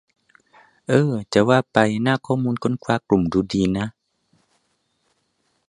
[0.87, 3.87] เอ้อ จะว่าไป หน้าข้อมูลค้นคว้ากลุ่มดูดีนะ